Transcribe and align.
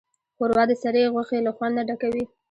ښوروا 0.37 0.63
د 0.67 0.71
سرې 0.81 1.03
غوښې 1.13 1.39
له 1.45 1.51
خوند 1.55 1.73
نه 1.77 1.83
ډکه 1.89 2.07
وي. 2.13 2.23